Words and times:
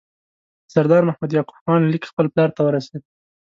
د 0.65 0.67
سردار 0.73 1.01
محمد 1.09 1.31
یعقوب 1.35 1.57
خان 1.63 1.81
لیک 1.91 2.03
خپل 2.11 2.25
پلار 2.33 2.49
ته 2.55 2.61
ورسېد. 2.63 3.01